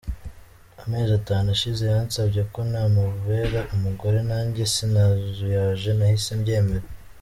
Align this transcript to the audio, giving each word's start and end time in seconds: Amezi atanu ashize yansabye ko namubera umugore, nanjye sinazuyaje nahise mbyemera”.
Amezi 0.83 1.11
atanu 1.19 1.47
ashize 1.55 1.83
yansabye 1.93 2.41
ko 2.53 2.59
namubera 2.71 3.59
umugore, 3.75 4.19
nanjye 4.29 4.61
sinazuyaje 4.73 5.89
nahise 5.97 6.31
mbyemera”. 6.39 6.85